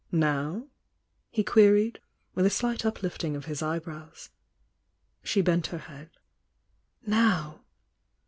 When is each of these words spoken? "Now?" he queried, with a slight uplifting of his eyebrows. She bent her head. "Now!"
"Now?" 0.11 0.65
he 1.29 1.43
queried, 1.43 1.99
with 2.33 2.47
a 2.47 2.49
slight 2.49 2.85
uplifting 2.87 3.35
of 3.35 3.45
his 3.45 3.61
eyebrows. 3.61 4.31
She 5.21 5.41
bent 5.41 5.67
her 5.67 5.77
head. 5.77 6.09
"Now!" 7.05 7.65